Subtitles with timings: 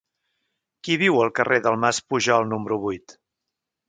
[0.87, 3.15] Qui viu al carrer del Mas Pujol número vuit?